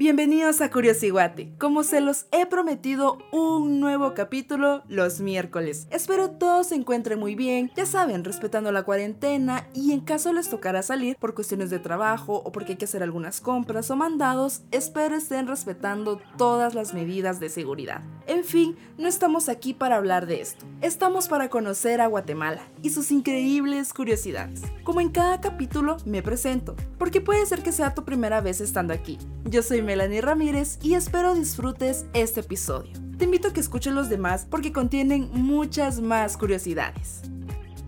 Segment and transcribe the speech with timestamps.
[0.00, 1.52] Bienvenidos a Curiosiguate.
[1.58, 5.88] Como se los he prometido, un nuevo capítulo los miércoles.
[5.90, 10.48] Espero todos se encuentren muy bien, ya saben, respetando la cuarentena y en caso les
[10.48, 14.62] tocara salir por cuestiones de trabajo o porque hay que hacer algunas compras o mandados,
[14.70, 18.00] espero estén respetando todas las medidas de seguridad.
[18.26, 20.64] En fin, no estamos aquí para hablar de esto.
[20.80, 24.62] Estamos para conocer a Guatemala y sus increíbles curiosidades.
[24.82, 28.94] Como en cada capítulo, me presento, porque puede ser que sea tu primera vez estando
[28.94, 29.18] aquí.
[29.44, 32.92] Yo soy Melanie Ramírez y espero disfrutes este episodio.
[33.18, 37.22] Te invito a que escuchen los demás porque contienen muchas más curiosidades.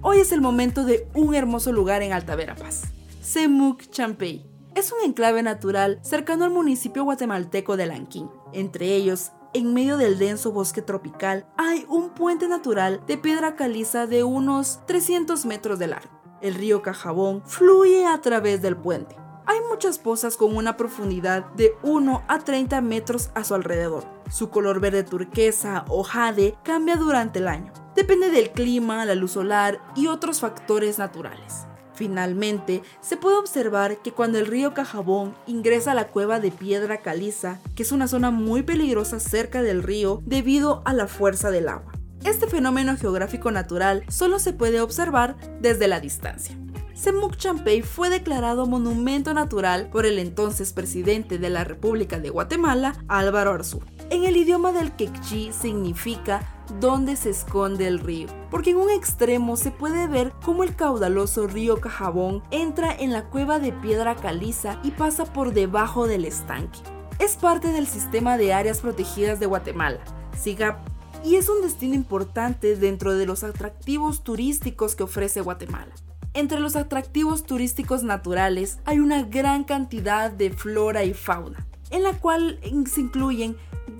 [0.00, 2.86] Hoy es el momento de un hermoso lugar en Alta Verapaz,
[3.20, 4.44] Semuc Champey.
[4.74, 8.28] Es un enclave natural cercano al municipio guatemalteco de Lanquín.
[8.52, 14.08] Entre ellos, en medio del denso bosque tropical, hay un puente natural de piedra caliza
[14.08, 16.20] de unos 300 metros de largo.
[16.40, 21.72] El río Cajabón fluye a través del puente hay muchas pozas con una profundidad de
[21.82, 24.04] 1 a 30 metros a su alrededor.
[24.30, 27.72] Su color verde turquesa o jade cambia durante el año.
[27.94, 31.66] Depende del clima, la luz solar y otros factores naturales.
[31.94, 36.98] Finalmente, se puede observar que cuando el río Cajabón ingresa a la cueva de piedra
[37.02, 41.68] caliza, que es una zona muy peligrosa cerca del río debido a la fuerza del
[41.68, 41.92] agua.
[42.24, 46.56] Este fenómeno geográfico natural solo se puede observar desde la distancia.
[46.94, 52.94] Semuc Champey fue declarado monumento natural por el entonces presidente de la República de Guatemala,
[53.08, 53.80] Álvaro Arzú.
[54.10, 59.56] En el idioma del quechí significa donde se esconde el río, porque en un extremo
[59.56, 64.78] se puede ver cómo el caudaloso río Cajabón entra en la cueva de piedra caliza
[64.82, 66.78] y pasa por debajo del estanque.
[67.18, 70.00] Es parte del sistema de áreas protegidas de Guatemala,
[70.38, 70.78] SIGAP,
[71.24, 75.94] y es un destino importante dentro de los atractivos turísticos que ofrece Guatemala.
[76.34, 82.14] Entre los atractivos turísticos naturales hay una gran cantidad de flora y fauna, en la
[82.14, 83.56] cual se incluyen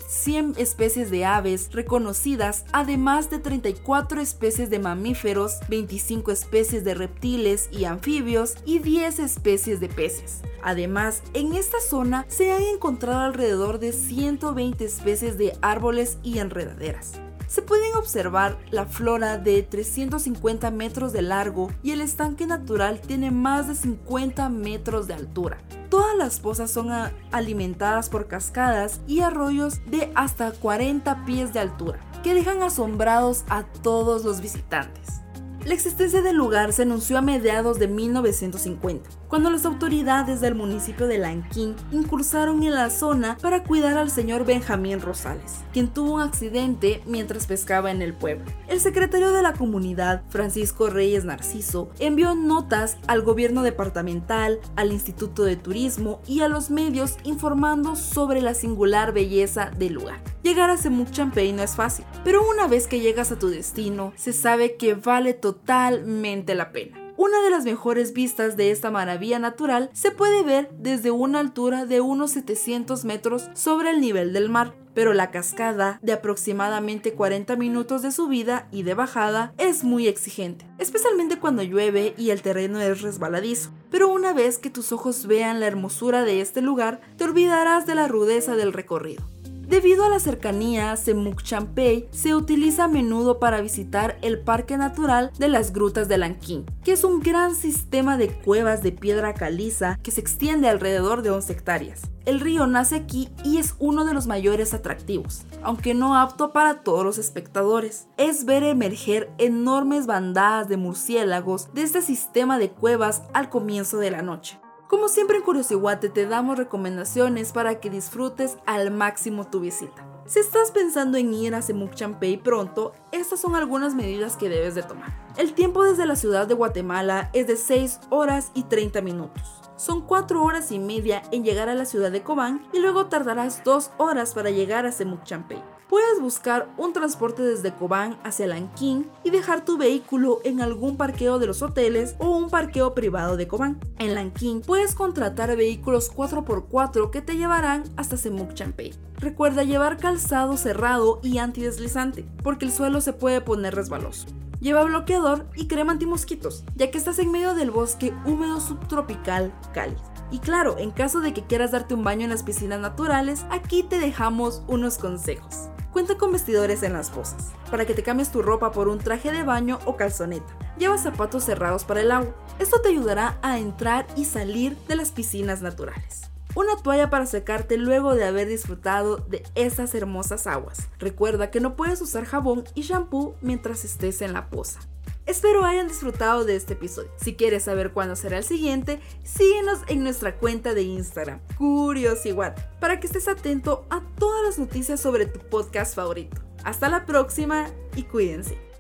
[0.09, 7.69] 100 especies de aves reconocidas, además de 34 especies de mamíferos, 25 especies de reptiles
[7.71, 10.41] y anfibios y 10 especies de peces.
[10.63, 17.21] Además, en esta zona se han encontrado alrededor de 120 especies de árboles y enredaderas
[17.53, 23.31] se pueden observar la flora de 350 metros de largo y el estanque natural tiene
[23.31, 25.59] más de 50 metros de altura.
[25.91, 26.89] Todas las pozas son
[27.31, 33.65] alimentadas por cascadas y arroyos de hasta 40 pies de altura, que dejan asombrados a
[33.65, 35.22] todos los visitantes.
[35.65, 41.07] La existencia del lugar se anunció a mediados de 1950, cuando las autoridades del municipio
[41.07, 46.21] de Lanquín incursaron en la zona para cuidar al señor Benjamín Rosales, quien tuvo un
[46.21, 48.45] accidente mientras pescaba en el pueblo.
[48.67, 55.45] El secretario de la comunidad, Francisco Reyes Narciso, envió notas al gobierno departamental, al Instituto
[55.45, 60.32] de Turismo y a los medios informando sobre la singular belleza del lugar.
[60.43, 64.13] Llegar a Semuc Champey no es fácil, pero una vez que llegas a tu destino,
[64.17, 66.99] se sabe que vale totalmente la pena.
[67.17, 71.87] Una de las mejores vistas de esta maravilla natural se puede ver desde una altura
[71.87, 77.55] de unos 700 metros sobre el nivel del mar, pero la cascada, de aproximadamente 40
[77.55, 82.81] minutos de subida y de bajada, es muy exigente, especialmente cuando llueve y el terreno
[82.81, 83.71] es resbaladizo.
[83.91, 87.95] Pero una vez que tus ojos vean la hermosura de este lugar, te olvidarás de
[87.95, 89.32] la rudeza del recorrido.
[89.67, 95.31] Debido a la cercanía, Semuc Champey se utiliza a menudo para visitar el Parque Natural
[95.39, 99.99] de las Grutas de Lanquín, que es un gran sistema de cuevas de piedra caliza
[100.03, 102.03] que se extiende alrededor de 11 hectáreas.
[102.27, 106.83] El río nace aquí y es uno de los mayores atractivos, aunque no apto para
[106.83, 108.09] todos los espectadores.
[108.17, 114.11] Es ver emerger enormes bandadas de murciélagos de este sistema de cuevas al comienzo de
[114.11, 114.59] la noche.
[114.93, 120.07] Como siempre en Curiosiguate te damos recomendaciones para que disfrutes al máximo tu visita.
[120.27, 124.75] Si estás pensando en ir a Semuc Champey pronto, estas son algunas medidas que debes
[124.75, 125.11] de tomar.
[125.39, 129.63] El tiempo desde la ciudad de Guatemala es de 6 horas y 30 minutos.
[129.77, 133.65] Son 4 horas y media en llegar a la ciudad de Cobán y luego tardarás
[133.65, 135.63] 2 horas para llegar a Semuc Champey.
[135.93, 141.39] Puedes buscar un transporte desde Cobán hacia Lanquín y dejar tu vehículo en algún parqueo
[141.39, 143.79] de los hoteles o un parqueo privado de Cobán.
[143.99, 148.95] En Lanquín puedes contratar vehículos 4x4 que te llevarán hasta Semuc Champey.
[149.19, 154.29] Recuerda llevar calzado cerrado y antideslizante, porque el suelo se puede poner resbaloso.
[154.61, 160.01] Lleva bloqueador y crema antimosquitos, ya que estás en medio del bosque húmedo subtropical cálido.
[160.31, 163.83] Y claro, en caso de que quieras darte un baño en las piscinas naturales, aquí
[163.83, 165.69] te dejamos unos consejos.
[165.93, 169.31] Cuenta con vestidores en las pozas, para que te cambies tu ropa por un traje
[169.31, 170.57] de baño o calzoneta.
[170.79, 172.35] Lleva zapatos cerrados para el agua.
[172.59, 176.31] Esto te ayudará a entrar y salir de las piscinas naturales.
[176.55, 180.89] una toalla para secarte luego de haber disfrutado de esas hermosas aguas.
[180.99, 184.81] Recuerda que no puedes usar jabón y shampoo mientras estés en la poza.
[185.25, 187.11] Espero hayan disfrutado de este episodio.
[187.17, 192.99] Si quieres saber cuándo será el siguiente, síguenos en nuestra cuenta de Instagram, Curiosiguat, para
[192.99, 196.43] que estés atento a todas las noticias sobre tu podcast favorito.
[196.65, 198.72] Hasta la próxima y cuídense.